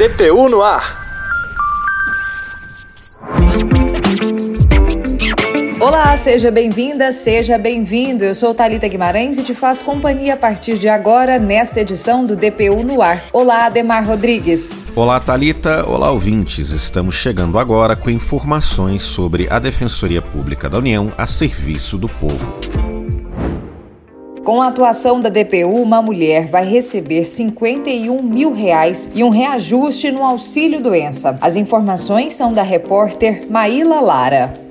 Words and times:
DPU 0.00 0.48
no 0.48 0.62
ar. 0.62 0.98
Olá, 5.78 6.16
seja 6.16 6.50
bem-vinda, 6.50 7.12
seja 7.12 7.58
bem-vindo. 7.58 8.24
Eu 8.24 8.34
sou 8.34 8.54
Talita 8.54 8.88
Guimarães 8.88 9.36
e 9.36 9.42
te 9.42 9.52
faço 9.52 9.84
companhia 9.84 10.32
a 10.32 10.36
partir 10.38 10.78
de 10.78 10.88
agora 10.88 11.38
nesta 11.38 11.82
edição 11.82 12.24
do 12.24 12.34
DPU 12.34 12.82
no 12.82 13.02
ar. 13.02 13.26
Olá, 13.30 13.66
Ademar 13.66 14.06
Rodrigues. 14.06 14.78
Olá, 14.96 15.20
Talita. 15.20 15.86
Olá, 15.86 16.10
ouvintes. 16.10 16.70
Estamos 16.70 17.14
chegando 17.14 17.58
agora 17.58 17.94
com 17.94 18.08
informações 18.08 19.02
sobre 19.02 19.48
a 19.50 19.58
Defensoria 19.58 20.22
Pública 20.22 20.66
da 20.66 20.78
União 20.78 21.12
a 21.18 21.26
serviço 21.26 21.98
do 21.98 22.08
povo. 22.08 22.89
Com 24.44 24.62
a 24.62 24.68
atuação 24.68 25.20
da 25.20 25.28
DPU, 25.28 25.82
uma 25.82 26.00
mulher 26.00 26.46
vai 26.46 26.64
receber 26.64 27.24
51 27.24 28.22
mil 28.22 28.52
reais 28.52 29.10
e 29.14 29.22
um 29.22 29.28
reajuste 29.28 30.10
no 30.10 30.24
auxílio 30.24 30.82
doença. 30.82 31.38
As 31.42 31.56
informações 31.56 32.34
são 32.34 32.52
da 32.52 32.62
repórter 32.62 33.46
Maíla 33.50 34.00
Lara. 34.00 34.69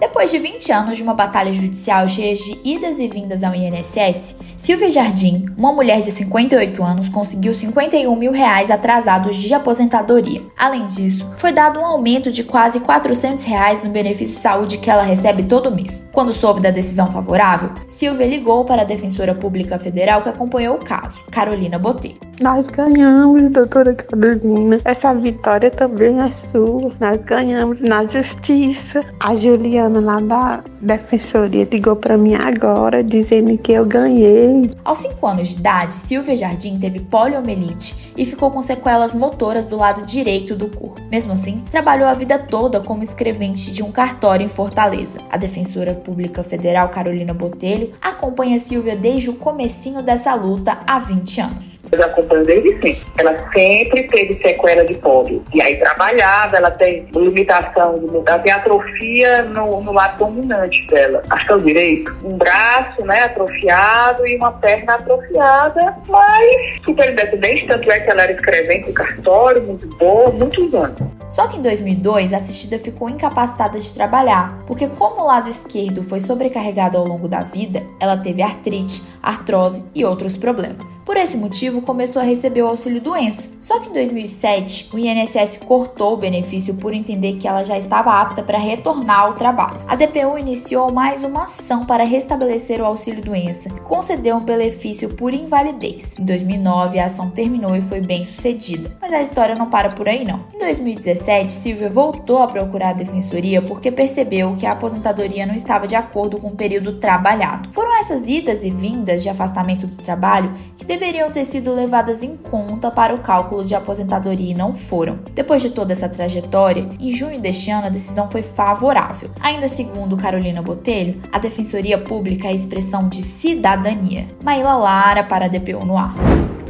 Depois 0.00 0.30
de 0.30 0.38
20 0.38 0.72
anos 0.72 0.96
de 0.96 1.02
uma 1.02 1.12
batalha 1.12 1.52
judicial 1.52 2.08
cheia 2.08 2.34
de 2.34 2.58
idas 2.64 2.98
e 2.98 3.06
vindas 3.06 3.44
ao 3.44 3.54
INSS, 3.54 4.34
Silvia 4.56 4.88
Jardim, 4.88 5.44
uma 5.58 5.74
mulher 5.74 6.00
de 6.00 6.10
58 6.10 6.82
anos, 6.82 7.08
conseguiu 7.10 7.54
51 7.54 8.16
mil 8.16 8.32
reais 8.32 8.70
atrasados 8.70 9.36
de 9.36 9.52
aposentadoria. 9.52 10.40
Além 10.58 10.86
disso, 10.86 11.30
foi 11.36 11.52
dado 11.52 11.78
um 11.78 11.84
aumento 11.84 12.32
de 12.32 12.44
quase 12.44 12.80
400 12.80 13.44
reais 13.44 13.84
no 13.84 13.90
benefício 13.90 14.36
de 14.36 14.40
saúde 14.40 14.78
que 14.78 14.90
ela 14.90 15.02
recebe 15.02 15.42
todo 15.42 15.70
mês. 15.70 16.02
Quando 16.12 16.32
soube 16.32 16.62
da 16.62 16.70
decisão 16.70 17.12
favorável, 17.12 17.70
Silvia 17.86 18.26
ligou 18.26 18.64
para 18.64 18.80
a 18.80 18.86
defensora 18.86 19.34
pública 19.34 19.78
federal 19.78 20.22
que 20.22 20.30
acompanhou 20.30 20.76
o 20.76 20.84
caso, 20.84 21.22
Carolina 21.30 21.78
Botelho. 21.78 22.29
Nós 22.40 22.68
ganhamos, 22.68 23.50
doutora 23.50 23.94
Carolina. 23.94 24.80
Essa 24.82 25.12
vitória 25.12 25.70
também 25.70 26.20
é 26.20 26.32
sua. 26.32 26.90
Nós 26.98 27.22
ganhamos 27.22 27.82
na 27.82 28.02
justiça. 28.04 29.04
A 29.20 29.36
Juliana 29.36 30.00
lá 30.00 30.20
da 30.20 30.64
defensoria 30.80 31.68
ligou 31.70 31.96
para 31.96 32.16
mim 32.16 32.34
agora 32.34 33.04
dizendo 33.04 33.58
que 33.58 33.72
eu 33.72 33.84
ganhei 33.84 34.70
aos 34.82 34.98
5 34.98 35.26
anos 35.26 35.48
de 35.48 35.58
idade, 35.58 35.92
Silvia 35.92 36.36
Jardim 36.36 36.78
teve 36.78 37.00
poliomielite 37.00 38.12
e 38.16 38.24
ficou 38.24 38.50
com 38.50 38.62
sequelas 38.62 39.14
motoras 39.14 39.66
do 39.66 39.76
lado 39.76 40.06
direito 40.06 40.56
do 40.56 40.68
corpo. 40.68 41.00
Mesmo 41.10 41.32
assim, 41.32 41.62
trabalhou 41.70 42.08
a 42.08 42.14
vida 42.14 42.38
toda 42.38 42.80
como 42.80 43.02
escrevente 43.02 43.70
de 43.70 43.82
um 43.82 43.92
cartório 43.92 44.44
em 44.44 44.48
Fortaleza. 44.48 45.20
A 45.30 45.36
defensora 45.36 45.94
pública 45.94 46.42
federal 46.42 46.88
Carolina 46.88 47.34
Botelho 47.34 47.92
acompanha 48.00 48.58
Silvia 48.58 48.96
desde 48.96 49.30
o 49.30 49.34
comecinho 49.34 50.02
dessa 50.02 50.34
luta 50.34 50.78
há 50.86 50.98
20 50.98 51.40
anos. 51.40 51.79
Eu 51.92 52.04
acompanho 52.04 52.44
desde 52.44 52.72
sempre. 52.72 53.00
Ela 53.18 53.52
sempre 53.52 54.02
teve 54.04 54.34
sequela 54.40 54.84
de 54.84 54.94
pólio. 54.94 55.42
E 55.52 55.60
aí 55.60 55.76
trabalhava, 55.76 56.56
ela 56.56 56.70
tem 56.70 57.06
limitação, 57.14 58.22
ela 58.26 58.38
tem 58.38 58.52
atrofia 58.52 59.42
no, 59.42 59.82
no 59.82 59.92
lado 59.92 60.18
dominante 60.18 60.86
dela. 60.86 61.22
Acho 61.30 61.46
que 61.46 61.52
é 61.52 61.56
o 61.56 61.60
direito. 61.60 62.16
Um 62.24 62.36
braço, 62.36 63.04
né, 63.04 63.24
atrofiado 63.24 64.26
e 64.26 64.36
uma 64.36 64.52
perna 64.52 64.94
atrofiada, 64.94 65.96
mas 66.08 66.82
super 66.84 67.10
independente, 67.10 67.66
tanto 67.66 67.90
é 67.90 68.00
que 68.00 68.10
ela 68.10 68.22
era 68.22 68.32
escrevente 68.32 68.92
cartório, 68.92 69.62
muito 69.62 69.86
boa, 69.96 70.30
muitos 70.30 70.74
anos. 70.74 71.19
Só 71.30 71.46
que 71.46 71.56
em 71.56 71.62
2002, 71.62 72.32
a 72.32 72.38
assistida 72.38 72.78
ficou 72.78 73.08
incapacitada 73.08 73.78
de 73.78 73.92
trabalhar, 73.92 74.62
porque 74.66 74.88
como 74.88 75.22
o 75.22 75.26
lado 75.26 75.48
esquerdo 75.48 76.02
foi 76.02 76.18
sobrecarregado 76.18 76.98
ao 76.98 77.06
longo 77.06 77.28
da 77.28 77.42
vida, 77.42 77.86
ela 78.00 78.16
teve 78.16 78.42
artrite, 78.42 79.02
artrose 79.22 79.84
e 79.94 80.04
outros 80.04 80.36
problemas. 80.36 80.98
Por 81.04 81.16
esse 81.16 81.36
motivo, 81.36 81.82
começou 81.82 82.20
a 82.20 82.24
receber 82.24 82.62
o 82.62 82.68
auxílio 82.68 83.00
doença. 83.00 83.48
Só 83.60 83.78
que 83.78 83.88
em 83.88 83.92
2007, 83.92 84.90
o 84.92 84.98
INSS 84.98 85.58
cortou 85.58 86.14
o 86.14 86.16
benefício 86.16 86.74
por 86.74 86.92
entender 86.92 87.34
que 87.34 87.46
ela 87.46 87.62
já 87.62 87.78
estava 87.78 88.20
apta 88.20 88.42
para 88.42 88.58
retornar 88.58 89.20
ao 89.20 89.34
trabalho. 89.34 89.80
A 89.86 89.94
DPU 89.94 90.36
iniciou 90.36 90.90
mais 90.90 91.22
uma 91.22 91.44
ação 91.44 91.84
para 91.84 92.02
restabelecer 92.02 92.80
o 92.80 92.86
auxílio 92.86 93.22
doença, 93.22 93.70
que 93.70 93.80
concedeu 93.82 94.36
um 94.36 94.44
benefício 94.44 95.10
por 95.10 95.32
invalidez. 95.32 96.18
Em 96.18 96.24
2009, 96.24 96.98
a 96.98 97.06
ação 97.06 97.30
terminou 97.30 97.76
e 97.76 97.82
foi 97.82 98.00
bem 98.00 98.24
sucedida. 98.24 98.90
Mas 99.00 99.12
a 99.12 99.22
história 99.22 99.54
não 99.54 99.70
para 99.70 99.90
por 99.90 100.08
aí 100.08 100.24
não. 100.24 100.40
Em 100.54 100.58
2017, 100.58 101.19
2017, 101.20 101.52
Silvia 101.52 101.88
voltou 101.88 102.38
a 102.38 102.48
procurar 102.48 102.90
a 102.90 102.94
defensoria 102.94 103.60
porque 103.60 103.90
percebeu 103.90 104.54
que 104.56 104.66
a 104.66 104.72
aposentadoria 104.72 105.46
não 105.46 105.54
estava 105.54 105.86
de 105.86 105.94
acordo 105.94 106.38
com 106.38 106.48
o 106.48 106.56
período 106.56 106.94
trabalhado. 106.94 107.72
Foram 107.72 107.98
essas 107.98 108.26
idas 108.26 108.64
e 108.64 108.70
vindas 108.70 109.22
de 109.22 109.28
afastamento 109.28 109.86
do 109.86 110.02
trabalho 110.02 110.52
que 110.76 110.84
deveriam 110.84 111.30
ter 111.30 111.44
sido 111.44 111.74
levadas 111.74 112.22
em 112.22 112.36
conta 112.36 112.90
para 112.90 113.14
o 113.14 113.18
cálculo 113.20 113.64
de 113.64 113.74
aposentadoria 113.74 114.50
e 114.50 114.54
não 114.54 114.74
foram. 114.74 115.20
Depois 115.34 115.62
de 115.62 115.70
toda 115.70 115.92
essa 115.92 116.08
trajetória, 116.08 116.88
em 116.98 117.12
junho 117.12 117.40
deste 117.40 117.70
ano 117.70 117.86
a 117.86 117.90
decisão 117.90 118.30
foi 118.30 118.42
favorável. 118.42 119.30
Ainda 119.40 119.68
segundo 119.68 120.16
Carolina 120.16 120.62
Botelho, 120.62 121.20
a 121.30 121.38
defensoria 121.38 121.98
pública 121.98 122.46
é 122.46 122.50
a 122.50 122.54
expressão 122.54 123.08
de 123.08 123.22
cidadania. 123.22 124.26
Maíla 124.42 124.74
Lara 124.74 125.22
para 125.22 125.44
a 125.44 125.48
DPU 125.48 125.84
no 125.84 125.96
ar. 125.96 126.14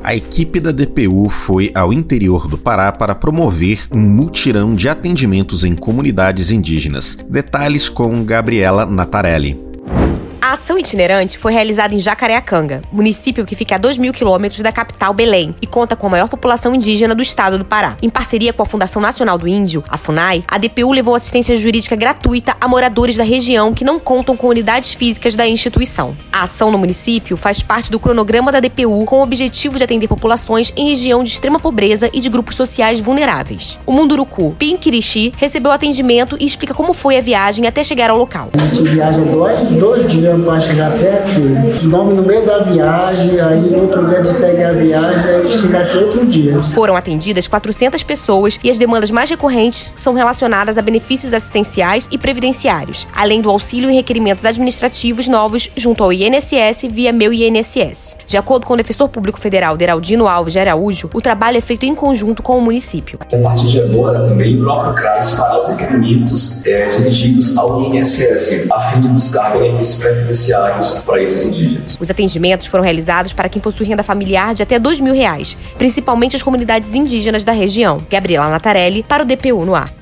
A 0.02 0.14
equipe 0.14 0.60
da 0.60 0.72
DPU 0.72 1.28
foi 1.28 1.70
ao 1.74 1.92
interior 1.92 2.48
do 2.48 2.56
Pará 2.56 2.90
para 2.90 3.14
promover 3.14 3.86
um 3.92 4.00
mutirão 4.00 4.74
de 4.74 4.88
atendimentos 4.88 5.62
em 5.62 5.76
comunidades 5.76 6.50
indígenas. 6.50 7.18
Detalhes 7.28 7.88
com 7.88 8.24
Gabriela 8.24 8.86
Natarelli. 8.86 9.69
A 10.50 10.54
ação 10.54 10.76
itinerante 10.76 11.38
foi 11.38 11.52
realizada 11.52 11.94
em 11.94 12.00
Jacareacanga, 12.00 12.82
município 12.90 13.46
que 13.46 13.54
fica 13.54 13.76
a 13.76 13.78
2 13.78 13.98
mil 13.98 14.12
quilômetros 14.12 14.60
da 14.60 14.72
capital 14.72 15.14
Belém 15.14 15.54
e 15.62 15.66
conta 15.66 15.94
com 15.94 16.08
a 16.08 16.10
maior 16.10 16.26
população 16.26 16.74
indígena 16.74 17.14
do 17.14 17.22
estado 17.22 17.56
do 17.56 17.64
Pará. 17.64 17.96
Em 18.02 18.10
parceria 18.10 18.52
com 18.52 18.60
a 18.60 18.66
Fundação 18.66 19.00
Nacional 19.00 19.38
do 19.38 19.46
Índio, 19.46 19.84
a 19.88 19.96
FUNAI, 19.96 20.42
a 20.48 20.58
DPU 20.58 20.90
levou 20.90 21.14
assistência 21.14 21.56
jurídica 21.56 21.94
gratuita 21.94 22.56
a 22.60 22.66
moradores 22.66 23.16
da 23.16 23.22
região 23.22 23.72
que 23.72 23.84
não 23.84 24.00
contam 24.00 24.36
com 24.36 24.48
unidades 24.48 24.92
físicas 24.92 25.36
da 25.36 25.46
instituição. 25.46 26.16
A 26.32 26.42
ação 26.42 26.72
no 26.72 26.78
município 26.78 27.36
faz 27.36 27.62
parte 27.62 27.88
do 27.88 28.00
cronograma 28.00 28.50
da 28.50 28.58
DPU 28.58 29.04
com 29.04 29.20
o 29.20 29.22
objetivo 29.22 29.78
de 29.78 29.84
atender 29.84 30.08
populações 30.08 30.72
em 30.76 30.88
região 30.88 31.22
de 31.22 31.30
extrema 31.30 31.60
pobreza 31.60 32.10
e 32.12 32.18
de 32.18 32.28
grupos 32.28 32.56
sociais 32.56 32.98
vulneráveis. 32.98 33.78
O 33.86 33.92
Munduruku 33.92 34.56
Pinkirishi 34.58 35.32
recebeu 35.36 35.70
atendimento 35.70 36.36
e 36.40 36.44
explica 36.44 36.74
como 36.74 36.92
foi 36.92 37.18
a 37.18 37.20
viagem 37.20 37.68
até 37.68 37.84
chegar 37.84 38.10
ao 38.10 38.18
local. 38.18 38.50
A 38.54 38.74
gente 38.74 38.88
viaja 38.88 39.20
dois, 39.20 39.68
dois 39.68 40.10
dias 40.10 40.39
para 40.44 40.60
chegar 40.60 40.92
até 40.92 41.18
aqui. 41.18 41.86
Dorme 41.88 42.14
no 42.14 42.22
meio 42.22 42.44
da 42.44 42.58
viagem, 42.60 43.40
aí 43.40 43.60
no 43.60 43.82
outro 43.82 44.06
dia 44.06 44.22
de 44.22 44.28
segue 44.28 44.62
a 44.62 44.72
viagem 44.72 45.46
e 45.46 45.48
chega 45.48 45.80
aqui 45.80 45.98
outro 45.98 46.26
dia. 46.26 46.58
Foram 46.74 46.96
atendidas 46.96 47.46
400 47.46 48.02
pessoas 48.02 48.58
e 48.62 48.70
as 48.70 48.78
demandas 48.78 49.10
mais 49.10 49.28
recorrentes 49.28 49.94
são 49.96 50.14
relacionadas 50.14 50.78
a 50.78 50.82
benefícios 50.82 51.34
assistenciais 51.34 52.08
e 52.10 52.18
previdenciários, 52.18 53.06
além 53.14 53.40
do 53.40 53.50
auxílio 53.50 53.90
e 53.90 53.94
requerimentos 53.94 54.44
administrativos 54.44 55.28
novos 55.28 55.70
junto 55.76 56.02
ao 56.02 56.12
INSS 56.12 56.88
via 56.90 57.12
Meu 57.12 57.32
INSS. 57.32 58.16
De 58.26 58.36
acordo 58.36 58.66
com 58.66 58.74
o 58.74 58.76
defensor 58.76 59.08
público 59.08 59.38
federal 59.38 59.76
Deraldino 59.76 60.26
Alves 60.26 60.52
de 60.52 60.58
Araújo, 60.58 61.10
o 61.12 61.20
trabalho 61.20 61.58
é 61.58 61.60
feito 61.60 61.84
em 61.84 61.94
conjunto 61.94 62.42
com 62.42 62.56
o 62.56 62.60
município. 62.60 63.18
A 63.20 63.36
partir 63.36 63.68
de 63.68 63.80
agora, 63.80 64.28
também 64.28 64.60
o 64.60 64.64
próprio 64.64 64.94
CRAS 64.94 65.32
fará 65.32 65.58
os 65.58 65.68
requerimentos 65.68 66.64
é, 66.66 66.88
dirigidos 66.88 67.56
ao 67.56 67.82
INSS, 67.82 68.66
a 68.72 68.80
fim 68.80 69.00
de 69.00 69.08
buscar 69.08 69.52
benefícios 69.52 69.96
previdenciários 69.96 70.29
para 71.02 71.22
esses 71.22 71.44
indígenas. 71.44 71.96
Os 72.00 72.10
atendimentos 72.10 72.66
foram 72.66 72.84
realizados 72.84 73.32
para 73.32 73.48
quem 73.48 73.60
possui 73.60 73.86
renda 73.86 74.02
familiar 74.02 74.54
de 74.54 74.62
até 74.62 74.78
dois 74.78 75.00
mil 75.00 75.14
reais, 75.14 75.56
principalmente 75.76 76.36
as 76.36 76.42
comunidades 76.42 76.94
indígenas 76.94 77.44
da 77.44 77.52
região. 77.52 77.98
Gabriela 78.10 78.48
Natarelli, 78.48 79.02
para 79.02 79.22
o 79.22 79.26
DPU 79.26 79.64
no 79.64 79.74
ar. 79.74 79.99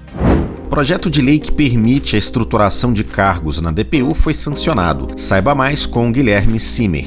Projeto 0.69 1.09
de 1.11 1.23
lei 1.23 1.39
que 1.39 1.51
permite 1.51 2.15
a 2.15 2.19
estruturação 2.19 2.93
de 2.93 3.03
cargos 3.03 3.59
na 3.61 3.73
DPU 3.73 4.13
foi 4.13 4.35
sancionado. 4.35 5.09
Saiba 5.17 5.55
mais 5.55 5.87
com 5.87 6.13
Guilherme 6.13 6.61
Simer. 6.61 7.07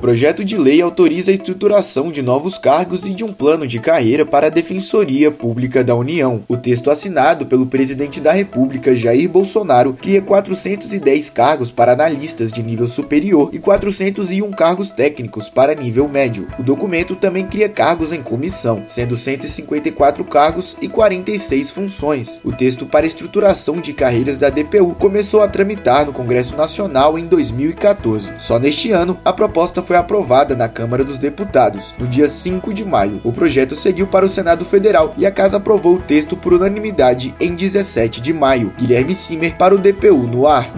Projeto 0.00 0.42
de 0.42 0.56
lei 0.56 0.80
autoriza 0.80 1.30
a 1.30 1.34
estruturação 1.34 2.10
de 2.10 2.22
novos 2.22 2.56
cargos 2.56 3.04
e 3.04 3.10
de 3.10 3.22
um 3.22 3.34
plano 3.34 3.66
de 3.66 3.78
carreira 3.78 4.24
para 4.24 4.46
a 4.46 4.50
Defensoria 4.50 5.30
Pública 5.30 5.84
da 5.84 5.94
União. 5.94 6.42
O 6.48 6.56
texto 6.56 6.90
assinado 6.90 7.44
pelo 7.44 7.66
presidente 7.66 8.18
da 8.18 8.32
República, 8.32 8.96
Jair 8.96 9.28
Bolsonaro, 9.28 9.92
cria 9.92 10.22
410 10.22 11.28
cargos 11.28 11.70
para 11.70 11.92
analistas 11.92 12.50
de 12.50 12.62
nível 12.62 12.88
superior 12.88 13.50
e 13.52 13.58
401 13.58 14.50
cargos 14.52 14.90
técnicos 14.90 15.50
para 15.50 15.74
nível 15.74 16.08
médio. 16.08 16.48
O 16.58 16.62
documento 16.62 17.14
também 17.14 17.46
cria 17.46 17.68
cargos 17.68 18.10
em 18.10 18.22
comissão, 18.22 18.84
sendo 18.86 19.16
154 19.16 20.24
cargos 20.24 20.78
e 20.80 20.88
46 20.88 21.70
funções. 21.70 22.40
O 22.42 22.52
texto 22.52 22.86
para 23.00 23.06
a 23.06 23.08
estruturação 23.08 23.80
de 23.80 23.94
carreiras 23.94 24.36
da 24.36 24.50
DPU 24.50 24.94
começou 24.94 25.40
a 25.40 25.48
tramitar 25.48 26.04
no 26.04 26.12
Congresso 26.12 26.54
Nacional 26.54 27.18
em 27.18 27.24
2014. 27.24 28.32
Só 28.36 28.58
neste 28.58 28.92
ano, 28.92 29.18
a 29.24 29.32
proposta 29.32 29.80
foi 29.80 29.96
aprovada 29.96 30.54
na 30.54 30.68
Câmara 30.68 31.02
dos 31.02 31.18
Deputados, 31.18 31.94
no 31.98 32.06
dia 32.06 32.28
5 32.28 32.74
de 32.74 32.84
maio. 32.84 33.18
O 33.24 33.32
projeto 33.32 33.74
seguiu 33.74 34.06
para 34.06 34.26
o 34.26 34.28
Senado 34.28 34.66
Federal 34.66 35.14
e 35.16 35.24
a 35.24 35.30
Casa 35.30 35.56
aprovou 35.56 35.94
o 35.94 35.98
texto 35.98 36.36
por 36.36 36.52
unanimidade 36.52 37.34
em 37.40 37.54
17 37.54 38.20
de 38.20 38.34
maio. 38.34 38.70
Guilherme 38.76 39.14
Simer 39.14 39.56
para 39.56 39.74
o 39.74 39.78
DPU 39.78 40.26
no 40.26 40.46
ar. 40.46 40.70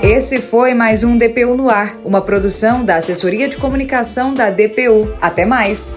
Esse 0.00 0.40
foi 0.40 0.74
mais 0.74 1.02
um 1.02 1.18
DPU 1.18 1.56
no 1.56 1.68
ar, 1.68 1.96
uma 2.04 2.20
produção 2.20 2.84
da 2.84 2.94
Assessoria 2.98 3.48
de 3.48 3.56
Comunicação 3.56 4.32
da 4.32 4.48
DPU. 4.48 5.12
Até 5.20 5.44
mais! 5.44 5.96